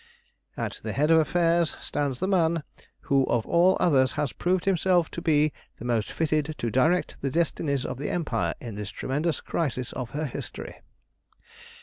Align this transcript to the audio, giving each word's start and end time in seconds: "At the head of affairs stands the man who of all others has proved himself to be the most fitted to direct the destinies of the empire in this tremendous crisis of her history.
"At 0.57 0.79
the 0.81 0.93
head 0.93 1.11
of 1.11 1.19
affairs 1.19 1.75
stands 1.79 2.19
the 2.19 2.27
man 2.27 2.63
who 3.01 3.23
of 3.25 3.45
all 3.45 3.77
others 3.79 4.13
has 4.13 4.33
proved 4.33 4.65
himself 4.65 5.11
to 5.11 5.21
be 5.21 5.53
the 5.77 5.85
most 5.85 6.11
fitted 6.11 6.55
to 6.57 6.71
direct 6.71 7.21
the 7.21 7.29
destinies 7.29 7.85
of 7.85 7.99
the 7.99 8.09
empire 8.09 8.55
in 8.59 8.73
this 8.73 8.89
tremendous 8.89 9.41
crisis 9.41 9.93
of 9.93 10.09
her 10.17 10.25
history. 10.25 10.77